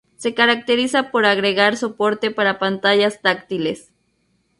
[0.17, 3.91] Se caracteriza por agregar soporte para pantallas táctiles.